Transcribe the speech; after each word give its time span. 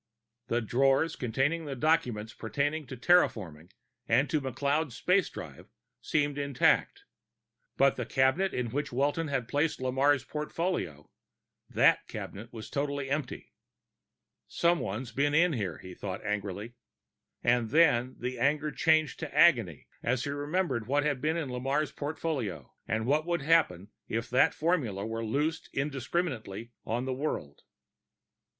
The 0.47 0.61
drawers 0.61 1.15
containing 1.15 1.65
the 1.65 1.75
documents 1.75 2.33
pertaining 2.33 2.87
to 2.87 2.97
terraforming 2.97 3.69
and 4.07 4.27
to 4.31 4.41
McLeod's 4.41 4.95
space 4.95 5.29
drive 5.29 5.69
seemed 6.01 6.39
intact. 6.39 7.03
But 7.77 7.97
the 7.97 8.05
cabinet 8.07 8.51
in 8.51 8.71
which 8.71 8.91
Walton 8.91 9.27
had 9.27 9.47
placed 9.47 9.79
Lamarre's 9.79 10.23
portfolio 10.23 11.11
that 11.69 12.07
cabinet 12.07 12.51
was 12.51 12.71
totally 12.71 13.11
empty! 13.11 13.53
Someone's 14.47 15.11
been 15.11 15.35
in 15.35 15.53
here, 15.53 15.77
he 15.77 15.93
thought 15.93 16.25
angrily. 16.25 16.73
And 17.43 17.69
then 17.69 18.15
the 18.17 18.39
anger 18.39 18.71
changed 18.71 19.19
to 19.19 19.31
agony 19.37 19.87
as 20.01 20.23
he 20.23 20.31
remembered 20.31 20.87
what 20.87 21.03
had 21.03 21.21
been 21.21 21.37
in 21.37 21.49
Lamarre's 21.49 21.91
portfolio, 21.91 22.73
and 22.87 23.05
what 23.05 23.27
would 23.27 23.43
happen 23.43 23.91
if 24.07 24.31
that 24.31 24.55
formula 24.55 25.05
were 25.05 25.23
loosed 25.23 25.69
indiscriminately 25.73 26.71
in 26.87 27.05
the 27.05 27.13
world. 27.13 27.61